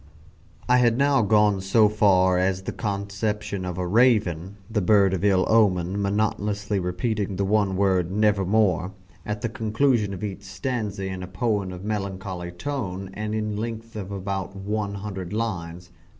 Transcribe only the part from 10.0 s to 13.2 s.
of each stanza in a poem of melancholy tone,